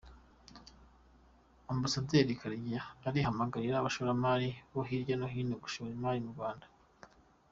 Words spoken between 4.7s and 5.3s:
bo hirya no